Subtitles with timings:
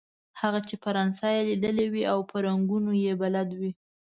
[0.41, 3.71] هغه چې فرانسه یې ليدلې وي او په رنګونو يې بلد وي.